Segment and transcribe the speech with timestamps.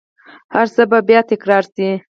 [0.55, 1.89] هرڅه به بیا تکرار شي